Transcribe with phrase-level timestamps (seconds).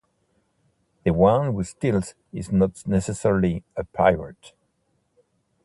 [1.03, 4.53] The one who steals is not necessarily a pirate.